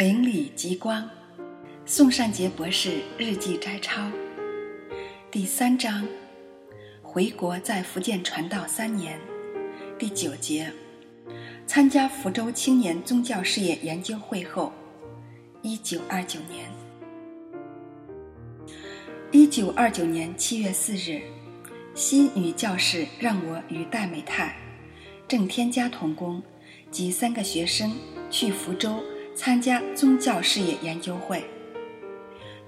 [0.00, 1.06] 邻里极光，
[1.84, 4.10] 宋善杰博士日记摘抄，
[5.30, 6.08] 第三章，
[7.02, 9.20] 回国在福建传道三年，
[9.98, 10.72] 第九节，
[11.66, 14.72] 参加福州青年宗教事业研究会后，
[15.60, 16.66] 一九二九年，
[19.30, 21.20] 一九二九年七月四日，
[21.94, 24.56] 西女教士让我与戴美泰、
[25.28, 26.42] 郑天家同工
[26.90, 27.92] 及三个学生
[28.30, 28.98] 去福州。
[29.34, 31.44] 参加宗教事业研究会，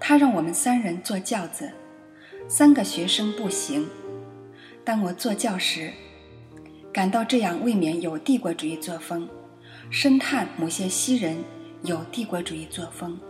[0.00, 1.70] 他让我们三人坐轿子，
[2.48, 3.86] 三个学生步行。
[4.84, 5.92] 当我坐轿时，
[6.92, 9.28] 感到这样未免有帝国主义作风，
[9.90, 11.36] 深叹某些西人
[11.82, 13.20] 有帝国主义作风，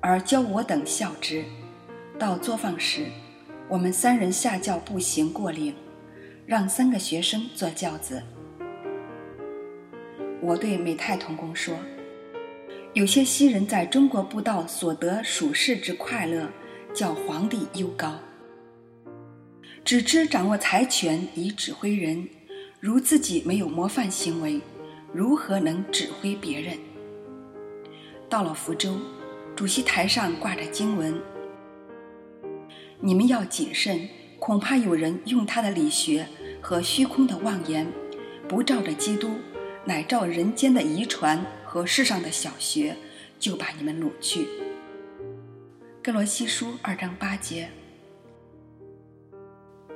[0.00, 1.44] 而教我等笑之。
[2.18, 3.06] 到作坊时，
[3.68, 5.74] 我们三人下轿步行过岭，
[6.44, 8.22] 让三个学生坐轿子。
[10.40, 11.76] 我对美泰童工说。
[12.94, 16.46] 有些西人在中国布道所得属世之快乐，
[16.92, 18.18] 叫皇帝悠高。
[19.82, 22.28] 只知掌握财权以指挥人，
[22.80, 24.60] 如自己没有模范行为，
[25.10, 26.76] 如何能指挥别人？
[28.28, 28.98] 到了福州，
[29.56, 31.18] 主席台上挂着经文
[33.00, 34.06] ：“你们要谨慎，
[34.38, 36.26] 恐怕有人用他的理学
[36.60, 37.90] 和虚空的妄言，
[38.46, 39.30] 不照着基督，
[39.86, 42.94] 乃照人间的遗传。”和世上的小学，
[43.40, 44.46] 就把你们掳去。
[46.02, 47.70] 哥罗西书二章八节。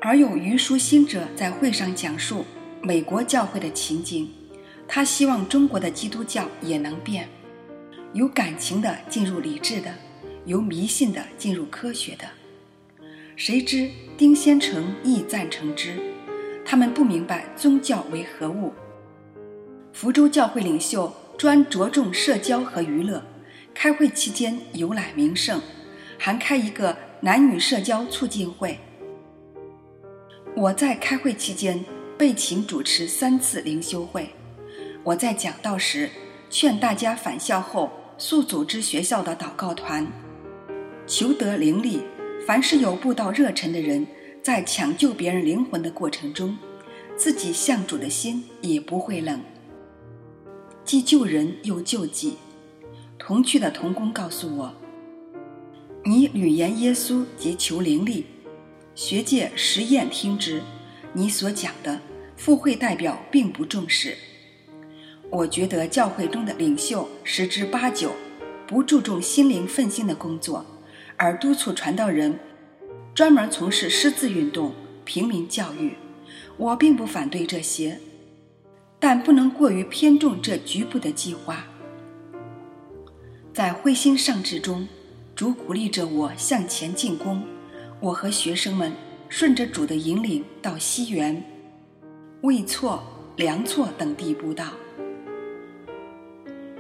[0.00, 2.46] 而有余书新者在会上讲述
[2.80, 4.26] 美国教会的情景，
[4.88, 7.28] 他希望中国的基督教也能变，
[8.14, 9.92] 由感情的进入理智的，
[10.46, 12.24] 由迷信的进入科学的。
[13.36, 15.92] 谁知丁先成亦赞成之，
[16.64, 18.72] 他们不明白宗教为何物。
[19.92, 21.14] 福州教会领袖。
[21.38, 23.22] 专着重社交和娱乐，
[23.74, 25.60] 开会期间游览名胜，
[26.16, 28.78] 还开一个男女社交促进会。
[30.54, 31.84] 我在开会期间
[32.16, 34.30] 被请主持三次灵修会。
[35.04, 36.08] 我在讲道时
[36.48, 40.06] 劝大家返校后速组织学校的祷告团，
[41.06, 42.00] 求得灵力。
[42.46, 44.06] 凡是有布道热忱的人，
[44.40, 46.56] 在抢救别人灵魂的过程中，
[47.14, 49.38] 自己向主的心也不会冷。
[50.86, 52.36] 既救人又救己，
[53.18, 54.72] 同去的童工告诉我
[56.06, 58.24] ：“你屡言耶稣及求灵力，
[58.94, 60.62] 学界实验听之。
[61.12, 62.00] 你所讲的
[62.36, 64.16] 赴会代表并不重视。
[65.28, 68.12] 我觉得教会中的领袖十之八九
[68.64, 70.64] 不注重心灵奋兴的工作，
[71.16, 72.38] 而督促传道人
[73.12, 74.72] 专门从事识字运动、
[75.04, 75.94] 平民教育。
[76.56, 77.98] 我并不反对这些。”
[78.98, 81.66] 但不能过于偏重这局部的计划。
[83.52, 84.86] 在灰心丧志中，
[85.34, 87.42] 主鼓励着我向前进攻。
[88.00, 88.92] 我和学生们
[89.28, 91.42] 顺着主的引领到西园、
[92.42, 93.02] 魏错、
[93.36, 94.72] 梁错等地步道。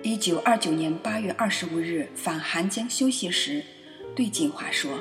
[0.02, 3.62] 一九二九年八月二十五日返韩江休息时，
[4.14, 5.00] 对锦华说：“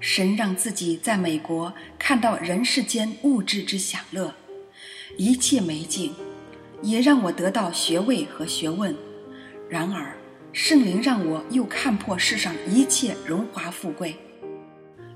[0.00, 4.34] 神让自己在美国看到人世间物质之享乐。”
[5.16, 6.12] 一切美景，
[6.82, 8.94] 也让我得到学位和学问。
[9.68, 10.14] 然而，
[10.52, 14.16] 圣灵让我又看破世上一切荣华富贵。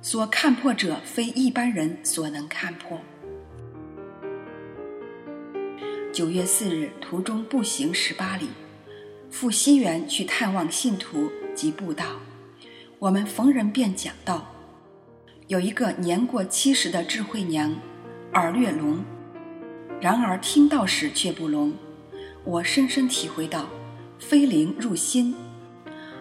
[0.03, 2.99] 所看破者，非一般人所能看破。
[6.11, 8.49] 九月四日，途中步行十八里，
[9.31, 12.05] 赴西园去探望信徒及布道。
[12.99, 14.51] 我们逢人便讲道。
[15.49, 17.75] 有一个年过七十的智慧娘，
[18.33, 19.05] 耳略聋。
[20.01, 21.75] 然而听到时却不聋，
[22.43, 23.69] 我深深体会到，
[24.19, 25.35] 非灵入心，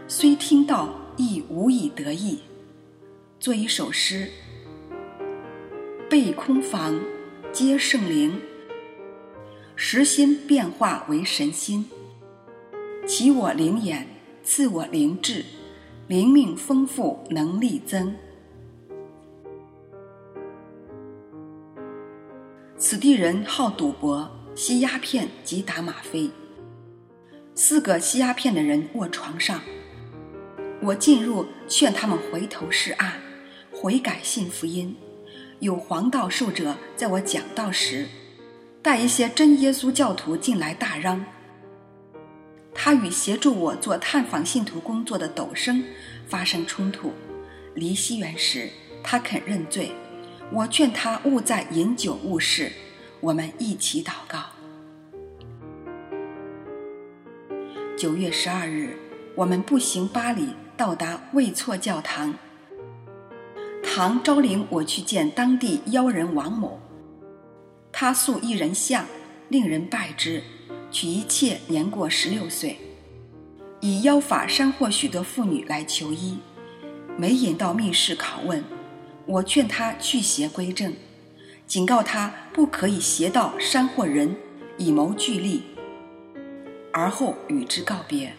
[0.06, 2.40] 虽听到亦无以得意。
[3.40, 4.30] 作一首诗：
[6.10, 7.00] 背空房，
[7.54, 8.42] 皆圣灵，
[9.78, 11.90] 实心变化为神心。
[13.08, 14.06] 启我灵眼，
[14.44, 15.46] 赐我灵智，
[16.08, 18.14] 灵命丰富，能力增。
[22.81, 26.31] 此地人好赌博、吸鸦片及打吗啡。
[27.54, 29.62] 四个吸鸦片的人卧床上，
[30.81, 33.12] 我进入劝他们回头是岸，
[33.70, 34.96] 悔改信福音。
[35.60, 38.08] 有黄道授者在我讲道时，
[38.82, 41.25] 带一些真耶稣教徒进来大嚷。
[42.74, 45.84] 他与协助我做探访信徒工作的斗生
[46.28, 47.12] 发生冲突。
[47.75, 48.70] 离西园时，
[49.04, 49.92] 他肯认罪。
[50.51, 52.72] 我劝他勿再饮酒误事，
[53.19, 54.40] 我们一起祷告。
[57.96, 58.98] 九月十二日，
[59.36, 62.34] 我们步行八里，到达卫错教堂。
[63.84, 66.80] 唐昭领我去见当地妖人王某，
[67.92, 69.06] 他塑一人像，
[69.50, 70.42] 令人拜之，
[70.90, 72.78] 娶一妾年过十六岁，
[73.81, 76.40] 以妖法煽惑许多妇女来求医，
[77.18, 78.63] 每引到密室拷问，
[79.30, 80.92] 我劝他去邪归正，
[81.68, 84.36] 警告他不可以邪道煽惑人，
[84.76, 85.62] 以谋聚利，
[86.92, 88.34] 而后与之告别，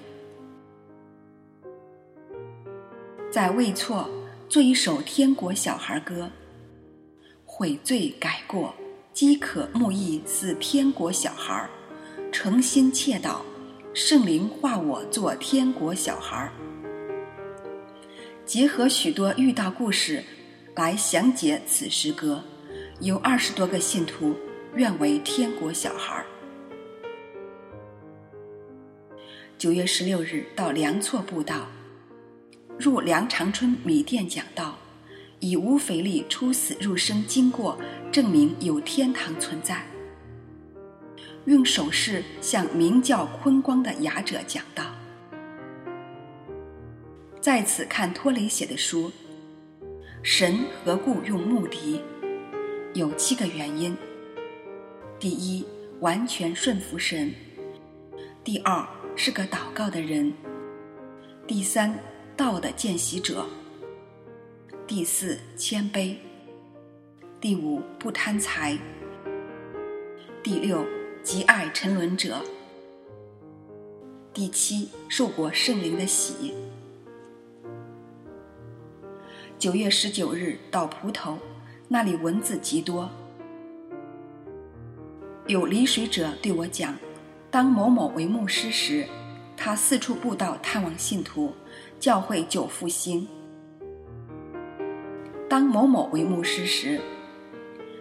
[3.30, 4.10] 在未错。
[4.48, 6.28] 做一首天国小孩歌，
[7.44, 8.74] 悔罪改过，
[9.12, 11.70] 饥渴慕义似天国小孩
[12.32, 13.42] 诚心切祷，
[13.94, 16.50] 圣灵化我做天国小孩
[18.44, 20.24] 结合许多遇到故事
[20.74, 22.42] 来详解此诗歌，
[23.00, 24.34] 有二十多个信徒
[24.76, 26.24] 愿为天国小孩
[29.58, 31.66] 九月十六日到梁措布道。
[32.78, 34.78] 入梁长春米店讲道，
[35.38, 37.78] 以无肥力出死入生经过
[38.10, 39.84] 证明有天堂存在。
[41.44, 44.86] 用手势向名叫坤光的哑者讲道。
[47.38, 49.12] 在此看托雷写的书，
[50.22, 52.02] 神何故用木笛？
[52.92, 53.96] 有七个原因：
[55.18, 55.64] 第一，
[56.00, 57.30] 完全顺服神；
[58.44, 58.86] 第二，
[59.16, 60.30] 是个祷告的人；
[61.46, 61.98] 第三。
[62.36, 63.46] 道的见习者。
[64.86, 66.16] 第四，谦卑。
[67.38, 68.78] 第五，不贪财。
[70.42, 70.82] 第六，
[71.22, 72.42] 极爱沉沦者。
[74.32, 76.54] 第七，受过圣灵的洗。
[79.60, 81.36] 九月十九日到蒲头，
[81.86, 83.10] 那里蚊子极多。
[85.48, 86.96] 有离水者对我讲，
[87.50, 89.06] 当某某为牧师时，
[89.58, 91.52] 他四处布道探望信徒。
[91.98, 93.28] 教会久复兴。
[95.46, 96.98] 当某某为牧师时，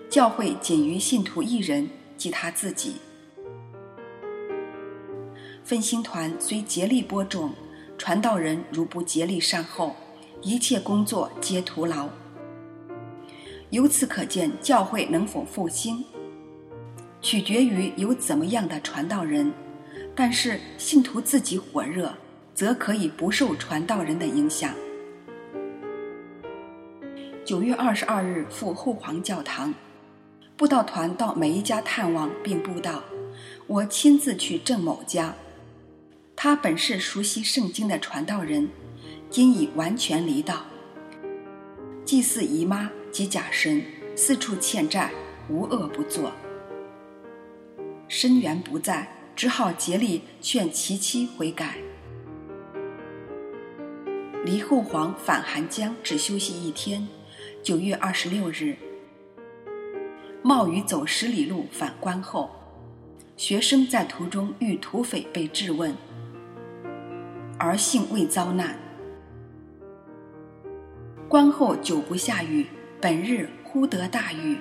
[0.09, 2.95] 教会仅余信徒一人，即他自己。
[5.65, 7.51] 奋兴团虽竭力播种，
[7.97, 9.93] 传道人如不竭力善后，
[10.41, 12.09] 一切工作皆徒劳。
[13.69, 16.03] 由此可见，教会能否复兴，
[17.21, 19.51] 取决于有怎么样的传道人。
[20.15, 22.13] 但是信徒自己火热。
[22.59, 24.73] 则可以不受传道人的影响。
[27.45, 29.73] 九月二十二日赴后皇教堂，
[30.57, 33.01] 布道团到每一家探望并布道。
[33.65, 35.33] 我亲自去郑某家，
[36.35, 38.67] 他本是熟悉圣经的传道人，
[39.29, 40.65] 今已完全离道。
[42.03, 43.83] 祭祀姨妈及假神，
[44.15, 45.11] 四处欠债，
[45.47, 46.31] 无恶不作。
[48.07, 51.77] 申元不在，只好竭力劝其妻悔改。
[54.43, 57.07] 离后皇返韩江只休息一天，
[57.61, 58.75] 九月二十六日，
[60.41, 62.49] 冒雨走十里路返关后，
[63.37, 65.95] 学生在途中遇土匪被质问，
[67.59, 68.75] 而幸未遭难。
[71.29, 72.65] 关后久不下雨，
[72.99, 74.57] 本日忽得大雨，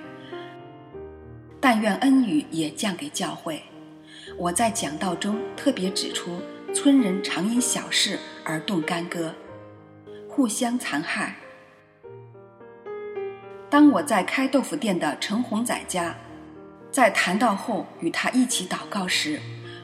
[1.59, 3.63] 但愿恩雨也降给教会。
[4.37, 6.39] 我在讲道中特别指出，
[6.71, 9.33] 村人常因小事而动干戈。
[10.29, 11.37] 互相残害。
[13.67, 16.15] 当我在开豆腐店的陈洪仔家，
[16.91, 19.39] 在谈到后与他一起祷告时，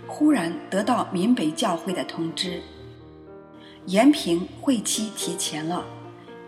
[0.06, 2.62] 忽然得到闽北教会的通知：
[3.88, 5.84] 延平会期提前了。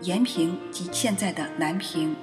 [0.02, 2.14] 延平及现在的南平。